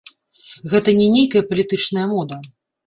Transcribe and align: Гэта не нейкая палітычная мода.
Гэта 0.71 0.89
не 1.01 1.07
нейкая 1.19 1.43
палітычная 1.53 2.07
мода. 2.17 2.45